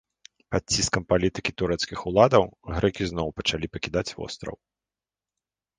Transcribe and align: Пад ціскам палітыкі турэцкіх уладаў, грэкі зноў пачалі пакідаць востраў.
Пад 0.53 0.63
ціскам 0.75 1.03
палітыкі 1.13 1.51
турэцкіх 1.63 1.99
уладаў, 2.13 2.43
грэкі 2.79 3.03
зноў 3.11 3.27
пачалі 3.39 3.65
пакідаць 3.77 4.09
востраў. 4.23 4.55